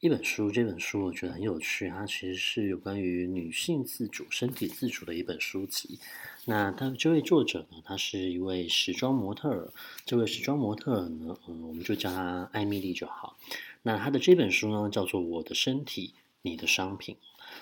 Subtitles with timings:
[0.00, 5.98] 一本书，这本书我觉得很有趣，它其实是有关于女性自主、身体自主的一本书籍。
[6.44, 9.72] 那他这位作者呢，他是一位时装模特儿。
[10.04, 13.38] 这位时装模特儿呢，嗯，我们就叫她艾米丽就好。
[13.82, 17.14] 那她的这本书呢，叫做《我的身体，你的商品》。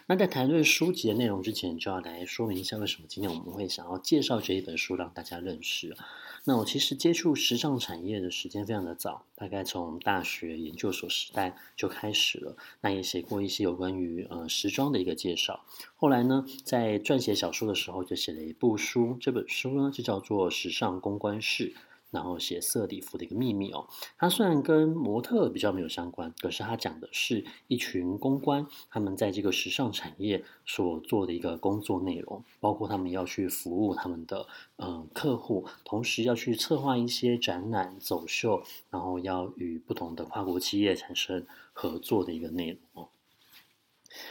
[0.06, 5.96] 那在谈论书籍的内容之前，就要来说明一下为什么今天我们会想要介绍这一本书让大家认识。
[6.44, 12.54] 那我其实接触时尚产业的时间非常的早，大概从大学研究所时代就开始了。
[12.82, 15.64] 那也写过一些有关于呃时装的一个介绍。
[15.96, 21.70] 后来呢，在撰写小说的时候，就写了一部书，这本书呢就叫做《时尚公关室》。
[22.14, 43.08] 然后写色礼服的一个秘密哦，它虽然跟模特比较没有相关，可是它讲的是一群公关他们在这个时尚产业所做的一个工作内容，包括他们要去服务他们的嗯客户，同时要去策划一些展览走秀，然后要与不同的跨国企业产生合作的一个内容哦。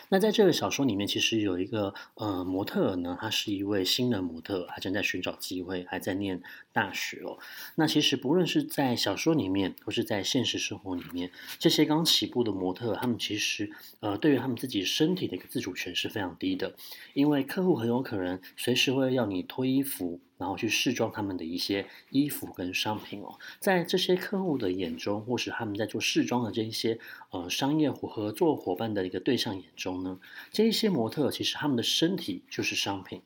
[0.09, 7.37] 那在这个小说里面，其实有一个呃模特呢，她是一位新人模特还，正在寻找机会，还在念大学哦。
[7.75, 16.75] 那其实不论是在小说里面，或是在现实生活里面，这些刚起步的模特，他们其实呃对于他们自己身体的一个自主权是非常低的，
[17.13, 20.19] 因为客户很有可能随时会要你脱衣服。
[20.43, 26.99] 然后去试装他们的一些衣服跟商品哦，在这些客户的眼中，或是他们在做试装的这一些
[27.29, 30.19] 呃商业合作伙伴的一个对象眼中呢，
[30.51, 33.21] 这一些模特其实他们的身体就是商品，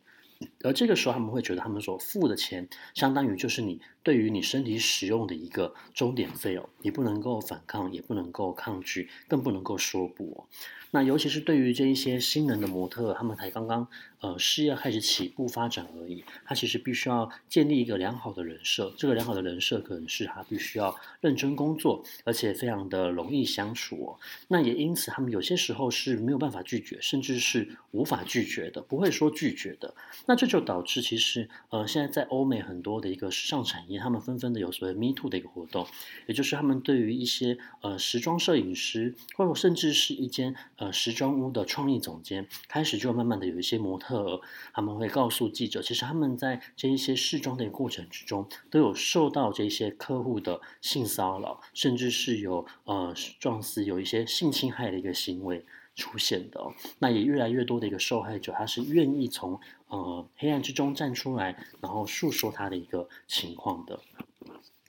[0.63, 10.45] 而这个时候他们会觉得他们所付的钱，相当于就是你对于你身体使用的一个终点费哦，你不能够反抗，也不能够抗拒，更不能够说不哦。
[10.91, 13.85] 那尤其是对于这一些新人的模特，他们才刚刚
[14.21, 18.93] 呃事业开始起步发展而已，他其实必须要建立一个良好的人设。
[18.97, 24.19] 这个良好的人设可能是他必须要认真工作，而且非常的容易相处哦。
[24.47, 29.93] 那也因此，他们有些时候是没有办法拒绝，甚至是无法拒绝的，不会说拒绝的。
[30.27, 35.87] 那这就导致其实呃现在在欧美很多的一个时尚产业，他们纷纷的有所谓 Me Too 的一个活动，
[36.27, 40.55] 也就是他们对于一些呃时装摄影师，或者甚至是一间。
[40.75, 44.41] 呃，时装屋的创意总监开始就慢慢的有一些模特儿，
[44.73, 55.65] 他们会告诉记者，其实他们在这一些试装的过程之中，都有受到这些客户的性骚扰，甚至是有呃撞死有一些性侵害的一个行为
[55.97, 56.65] 出现的。
[56.99, 59.59] 那也越来越多的一个受害者，他是愿意从
[59.89, 63.99] 呃黑暗之中站出来，然后诉说他的一个情况的。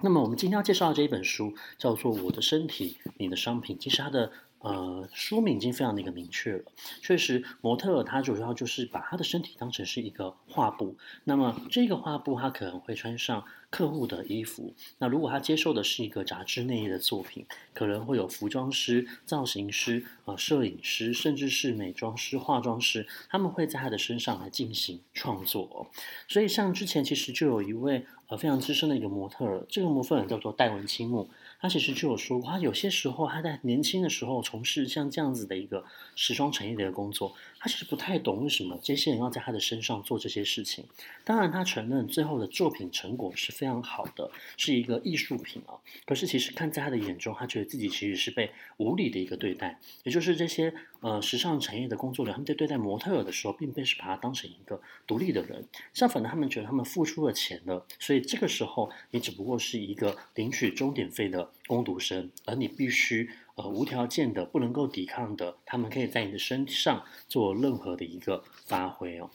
[0.01, 4.31] 那么我们今天要介绍的这一本书叫做《我的身体，你的商品》，其实它的。
[4.61, 6.65] 呃，说明已经非常的一个明确了。
[7.01, 10.97] 确实，模特他主要就是把他的身体当成是一个画布。
[11.25, 14.75] 那么，这个画布他可能会穿上客户的衣服。
[14.99, 25.89] 那如果他接受的是一个杂志内页的作品，可能会有服装师、造型师、呃，摄影师，甚至是美妆师、化妆师，他们会在他的身上来进行创作。
[26.27, 31.31] 所以，像之前其实就有一位呃非常资深的一个模特，这个模特叫做戴文青木。
[31.61, 40.85] 他其实就有说过，他有些时候他在年轻的时候从事像这样子的一个时装产业的一个工作，他其实不太懂为什么这些人要在他的身上做这些事情。
[41.25, 45.75] 当然，他承认最后的作品成果是非常好的，是一个艺术品啊。
[46.07, 49.81] 可是，其实看在他的眼中，他觉得自己其实是被无理的一个对待。
[50.05, 55.67] 也就是这些呃时尚产业的工作人，他们在对待模特的时候，并不是把他当成一个独立的人。
[55.93, 61.48] 相反的，他们觉得他们付出了钱了，所以这个时候你只不过是一个领取钟点费的。
[61.67, 69.31] 攻读生，而你必须呃无条件的不能够抵抗的，他们可以在你的身上做任何的一个发挥哦。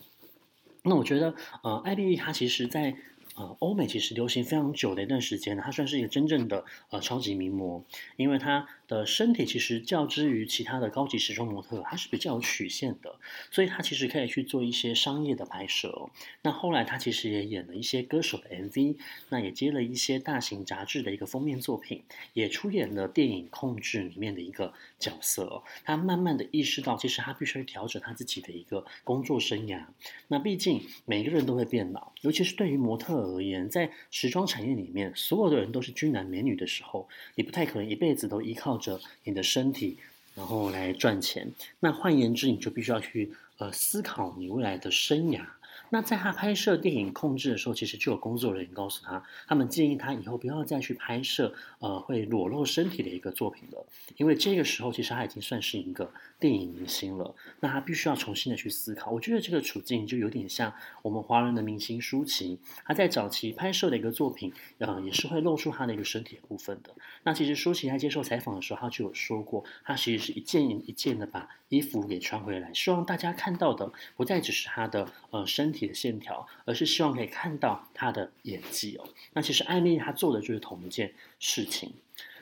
[0.84, 2.96] 那我觉得呃艾蜜莉她其实在
[3.36, 7.86] 呃欧美其实流行非常久的一段时间，她算是一个真正的呃超级名模，
[8.16, 8.68] 因为她。
[8.94, 13.16] 的身体其实较之于其他的高级时装模特，它是比较有曲线的，
[13.50, 16.12] 所以他其实可以去做一些商业的拍摄哦。
[16.44, 18.98] 那后来他其实也演了一些歌手的 MV，
[19.30, 22.04] 那也接了一些大型杂志的一个封面作品，
[22.34, 25.64] 也出演了电影《控制》里面的一个角色哦。
[25.84, 29.86] 他慢慢的意识到，其实他必须调整他自己的一个工作生涯。
[30.28, 39.98] 那毕竟每个人都会变老，尤其是对于模特而言，在时装产业里面，所有的人都是俊男美女的时候，你不太可能一辈子都依靠着你的身体，
[40.36, 41.50] 然后来赚钱。
[41.80, 45.46] 那换言之，你就必须要去呃思考你未来的生涯。
[45.94, 53.86] 那在他拍摄电影控制的时候，其实就有工作人员告诉他，他们建议他以后不要再去拍摄呃会裸露身体的一个作品了，
[54.18, 59.12] 因为这个时候其实他已经算是一个电影明星了，那他必须要重新的去思考。
[59.12, 60.74] 我觉得这个处境就有点像
[61.04, 66.90] 我们华人的明星舒淇，他在早期拍摄的一个作品，呃，也是会露出他的一个身体的部分的。
[67.22, 79.08] 那其实舒淇在接受采访的时候，他就有说过，他其实是一件一件的把衣服给穿回来，希望大家看到的不再只是他的呃身体的线条，而是希望可以看到他的演技哦。
[79.34, 81.94] 那其实艾米丽她做的就是同一件事情。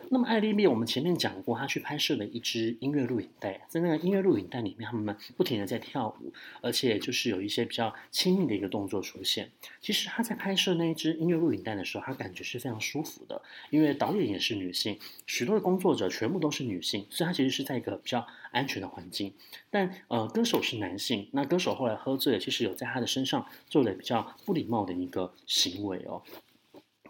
[0.09, 9.51] 那么艾丽莉，我们前面讲过，她去拍摄了一支音乐录影带，在那个音乐录影带里面，他们不停的在跳舞，而且就是有一些比较亲密的一个动作出现。
[9.79, 19.33] 其实她在拍摄那一支音乐录影带的时候，她感觉是非常舒服的，因为导演也是女性，许多的工作者全部都是女性，所以她其实是在一个比较安全的环境。
[19.69, 26.21] 但呃，歌手是男性，那歌手后来喝醉了，其实有在他的身上做了比较不礼貌的一个行为哦。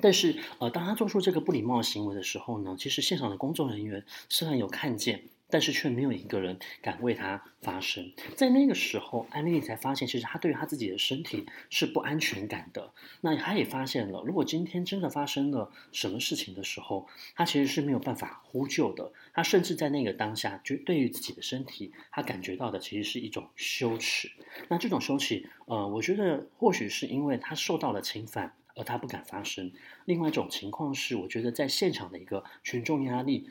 [0.02, 8.12] 但是，呃，当他做出这个不礼貌的行为的时候呢，其实现场的工作人员虽然有看见，但是却没有一个人敢为他发声。
[8.36, 12.94] 在那个时候，艾蜜莉才发现，其实他对于他自己的身体是不安全感的。
[13.22, 19.12] 那他也发现了，如果今天真的发生了什么事情的时候，他其实是没有办法呼救的。
[19.34, 24.32] 他甚至在那个当下，就对于自己的身体，他感觉到的其实是一种羞耻。
[24.70, 28.54] 那这种羞耻，呃，我觉得或许是因为他受到了侵犯。
[28.76, 29.72] 而他不敢发声。
[30.06, 33.50] 另外一种情况是，我觉得在现场的一个群众压力，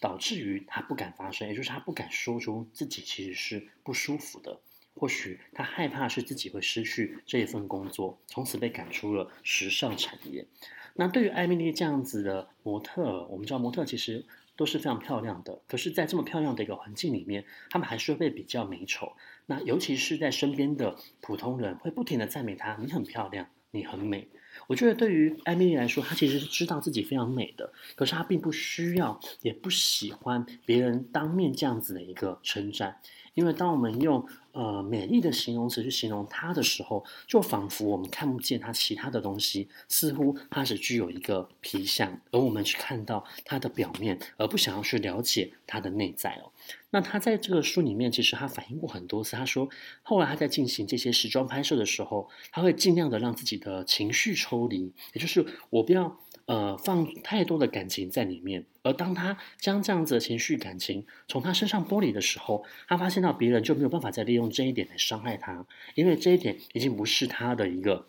[0.00, 4.60] 导致于他不敢发声，也就是他不敢说出自己其实是不舒服的。
[4.94, 10.46] 或许他害怕是自己会失去这一份工作，从此被赶出了时尚产业。
[10.94, 14.26] 那对于艾米丽这样子的模特，我们知道模特其实
[14.56, 19.12] 都是非常漂亮的，可是，在这么漂亮的一个环境里面，他们还是会被比较美丑。
[19.46, 24.26] 那尤其是在身边的普通人会不停的赞美她：“你很漂亮，你很美。”
[24.68, 33.00] 我觉得对于艾米丽来说，她其实是知道自己非常美的，可是她并不需要，也不喜欢别人当面这样子的一个称赞，
[33.32, 34.24] 因为当我们用
[34.58, 46.50] 呃美丽的形容词去形容它的时候，就仿佛我们看不见它其他的东西，似乎它只具有一个皮相，而我们去看到它的表面，而不想要去了解它的内在哦。
[46.90, 49.36] 那他在这个书里面，其实他反映过很多次。
[49.36, 49.68] 他说，
[50.02, 58.66] 后来他在进行这些时装拍摄的时候，他会尽量的让自己的情绪抽离，也就是我不要呃放太多的感情在里面。
[58.82, 65.64] 而当他将这样子的情绪感情从他身上剥离的时候，他发现到别人就没有办法再利用这一点来伤害他，
[65.94, 68.08] 因为这一点已经不是他的一个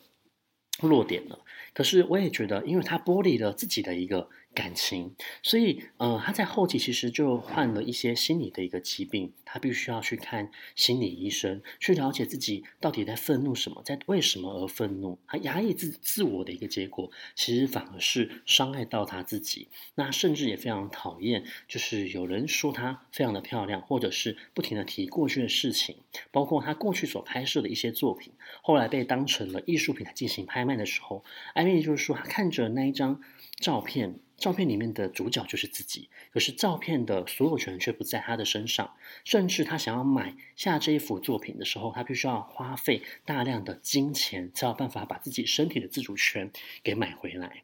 [0.81, 1.39] 弱点了。
[1.73, 4.29] 可是我也觉得，因为他剥离了自己的一个。
[4.55, 15.17] 感情，所以呃，他在后期其实就患了一些心理的一个疾病，他必须要去看心理医生，去了解自己到底在愤怒什么，在为什么而愤怒。
[15.27, 19.69] 他压抑自自我的一个结果，其实反而是伤害到他自己。
[19.95, 25.95] 那甚至也非常讨厌，就是有人说他非常的漂亮，或者是不停的提过去的事情，
[26.31, 31.23] 包括他过去所拍摄的一些作品，后来被当成了艺术品来进行拍卖的时候，
[31.53, 33.21] 艾蜜莉就是说，他看着那一张
[33.61, 34.19] 照片。
[34.39, 38.95] 照片里面的主角就是自己，可是照片的所有权却不在他的身上。
[39.23, 46.49] 甚至他想要买下这一幅作品的时候，他必须要花费大量的金钱，才有办法把自己身体的自主权
[46.81, 47.63] 给买回来。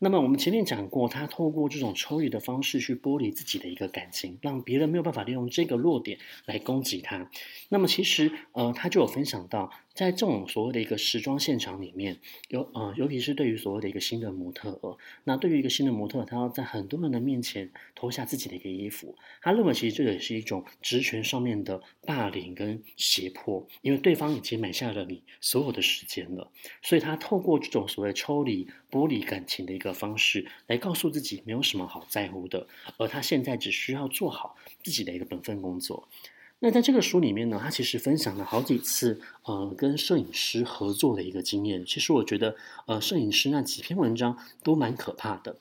[0.00, 7.28] 那么我们前面讲过，他透过这种抽离的方式去剥离自己的一个感情，让别人没有办法利用这个弱点来攻击他。
[7.68, 9.70] 那么其实，呃，他就有分享到。
[9.98, 36.08] 在这种所谓的一个时装现场里面，尤呃，尤其是对于所谓的一个新的模特儿，那对于一个新的模特，他要在很多人的面前脱下自己的一个衣服，他认为其实这也是一种职权上面的霸凌跟胁迫，因为对方已经买下了你所有的时间了，所以他透过这种所谓抽离、剥离感情的一个方式，来告诉自己没有什么好在乎的，而他现在只需要做好自己的一个本分工作。
[36.60, 41.84] 那在这个书里面呢，他其实分享了好几次，呃，跟摄影师合作的一个经验。
[41.86, 45.56] 其实我觉得，呃，摄影师那几篇文章都蛮可怕的。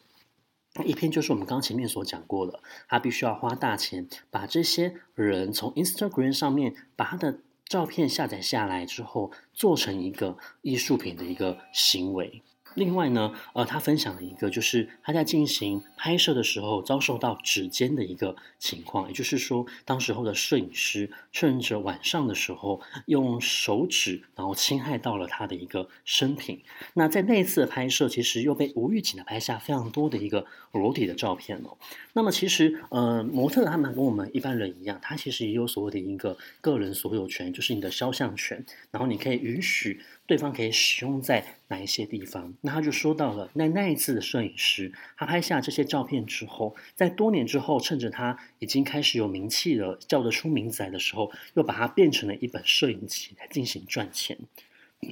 [0.85, 12.41] 一篇就是我们刚前面所讲过的，他必须要花大钱把这些人从 Instagram 上面把他的照片下载下来之后，做成一个艺术品的一个行为。
[12.77, 26.63] 另外呢，呃，他分享了一个，就是他在进行拍摄的时候遭受到指尖的一个情况，也就是说，当时候的摄影师趁着晚上的时候，用手指然后侵害到了他的一个身体。
[26.93, 31.75] 那在那次的拍摄，其实又被无预警的拍下非常多的一个裸体的照片哦。
[32.13, 39.99] 那么其实，呃，模特他们跟我们一般人一样，他其实也有所谓的一个个人所有权，就是你的肖像权，然后你可以允许。
[40.27, 42.53] 对方可以使用在哪一些地方？
[42.61, 54.37] 那他就说到了，那那一次的摄影师，他拍下这些照片之后，在多年之后，趁着他已经开始有名气了，叫得出名字来的时候，又把它变成了一本摄影集来进行赚钱。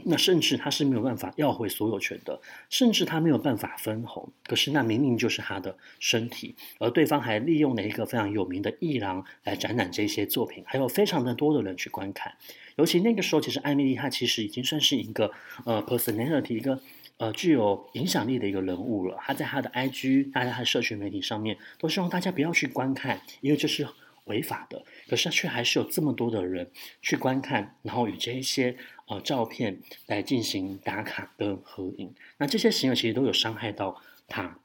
[0.03, 4.31] 那甚至他是没有办法要回所有权的，甚至他没有办法分红。
[4.43, 12.33] 可是那明明就是他的身体，而对方还利用了一个非常有名的艺廊来展览这些作品，还有非常的多的人去观看。
[12.77, 15.31] 尤其那个时候，其实艾米丽她其实已经算是一个
[15.65, 16.79] 呃 personality，一个
[17.17, 19.17] 呃具有影响力的一个人物了。
[19.21, 23.87] 她在她的 IG，大家在社群媒体上面都希望大家不要去观看，因为这是
[24.25, 24.83] 违法的。
[25.07, 26.69] 可是却还是有这么多的人
[27.01, 28.75] 去观看，然后与这一些。
[29.07, 34.57] 呃，照片来进行打卡跟合影，那这些行为其实都有伤害到他。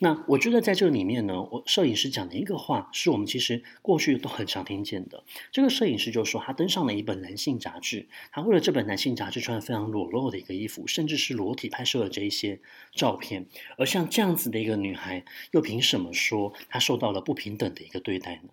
[0.00, 5.24] 那我觉得在这里面呢，我摄影师讲的一个话，是我们其实过去都很常听见的。
[5.50, 12.60] 这个摄影师就说，他登上了一本男性杂志，他为了这本男性杂志穿非常裸露的一个衣服，甚至是裸体拍摄了这一些
[12.92, 13.46] 照片。
[13.76, 18.50] 而像这样子的一个女孩，又凭什么说她受到了不平等的一个对待呢？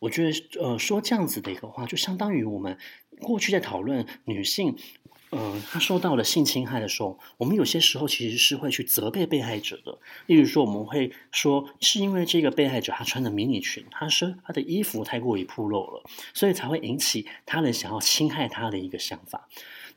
[0.00, 2.76] 我觉得，呃，说这样子的一个话，就相当于我们
[3.20, 4.76] 过去在讨论女性。
[5.30, 9.98] 嗯，他受到了性侵害的时候，我们有些时候其实是会去责备被害者的。
[10.26, 19.48] 例如说，我们会说是因为这个被害者他穿的迷你裙，他说他的衣服太过于暴露了，所以才会引起他人想要侵害他的一个想法。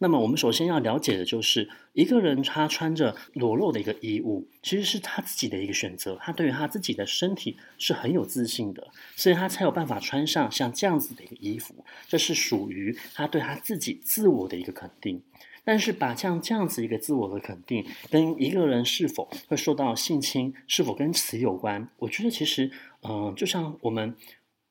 [0.03, 6.17] 那么，我们首先要了解的就是，一个人他穿着裸露的一个衣物，其实是他自己的一个选择。
[6.19, 11.85] 他对于他自己的身体是很有自信的，所以他才有办法穿上像这样子的一个衣服。
[12.07, 15.21] 这是属于他对他自己自我的一个肯定。
[15.63, 21.87] 但是，把像这样子一个自我的肯定，跟一个人是否会受到性侵，是否跟此有关？
[21.99, 22.71] 我觉得其实，
[23.03, 24.15] 嗯、就像我们。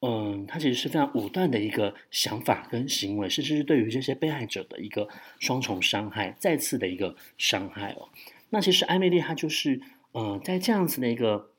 [0.03, 5.07] 嗯，他其实是非常武断的一个想法跟行为，甚至是对于这些被害者的一个
[5.39, 8.09] 双重伤害，再次的一个伤害哦。
[8.49, 9.79] 那其实艾米丽她就是，
[10.15, 11.51] 嗯，在这样子的一个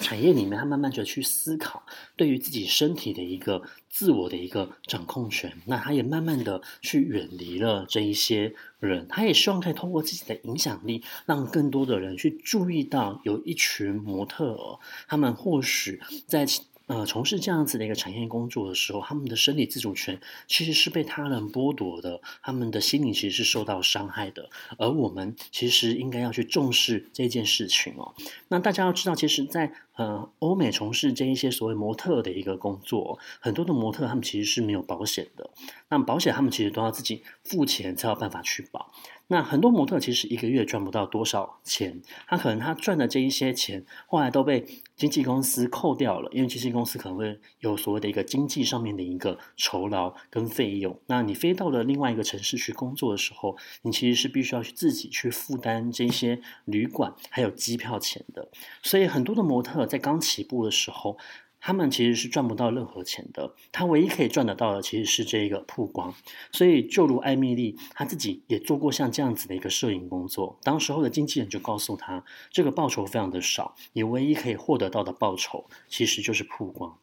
[0.00, 5.52] 产业里面，她慢慢的去思考对于自己身体的一个自我的一个掌控权。
[5.66, 16.44] 那她也慢慢的去远离了这一些人，她也希望可以通过自己的影响力，让更多的人去注意到有一群模特儿，他们或许在。
[16.92, 24.50] 呃，从事这样子的一个产业工作的时候，他们的生理自主权其实是被他人剥夺的，他们的心理其实是受到伤害的。
[24.76, 28.14] 而我们其实应该要去重视这件事情哦。
[28.48, 35.48] 那大家要知道，其实，在呃欧美从事这一些所谓模特的一个工作，很多的模特他们其实是没有保险的。
[35.88, 38.92] 那保险他们其实都要自己付钱才有办法去保。
[39.32, 44.62] 那很多模特其实一个月赚不到多少钱，他可能他赚的这一些钱，后来都被
[44.94, 51.00] 经纪公司扣掉了，因为经纪公司可能会有所谓的一个经济上面的一个酬劳跟费用。
[51.06, 58.46] 那你飞到了另外一个城市去工作的时候，你其实是必须要去自己去负担这些旅馆还有机票钱的。
[58.82, 61.16] 所以很多的模特在刚起步的时候，
[61.64, 66.12] 他们其实是赚不到任何钱的，他唯一可以赚得到的其实是这个曝光。
[66.50, 70.58] 所以，就如艾米丽，她自己也做过像这样子的一个摄影工作。
[70.64, 76.98] 当时候的经纪人就告诉她，这个报酬非常的少，你唯一可以获得到的报酬其实就是曝光。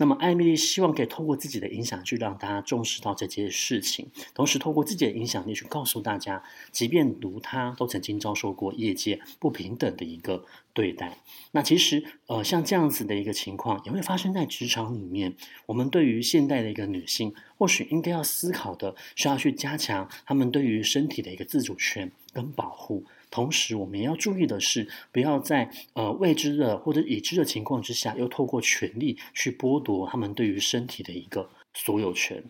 [0.00, 6.40] 那么，艾米丽希望可以透过自己的影响去让大家重视到这件事情，同时透过自己的影响力去告诉大家，
[6.70, 11.18] 即便如她都曾经遭受过业界不平等的一个对待。
[11.50, 15.34] 那其实，呃，像这样子的一个情况也会发生在职场里面。
[15.66, 23.04] 我们对于现代的一个女性，或许应该要思考的，需要去加强她们对于身体的一个自主权跟保护。
[23.30, 32.42] 同时，我们也要注意的是，不要在呃未知的或者已知的情况之下，又透过权力去剥夺他们对于身体的一个所有权。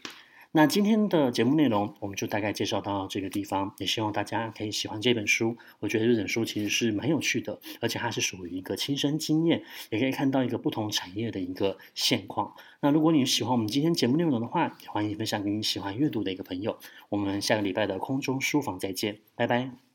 [0.50, 3.74] 那今天的节目内容，我们就大概介绍到这个地方。
[3.76, 5.54] 也希望大家可以喜欢这本书。
[5.78, 12.54] 我觉得这本书其实是蛮有趣的，而且它是属于一个亲身经验，也可以看到一个不同产业的一个现况。
[12.80, 16.78] 那如果你喜欢我们今天节目内容的话，欢迎分享给你喜欢阅读的一个朋友。
[17.10, 19.87] 我们下个礼拜的空中书房再见，拜拜。